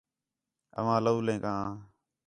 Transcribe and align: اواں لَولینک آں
اواں 0.79 0.99
لَولینک 1.05 1.43
آں 1.53 1.65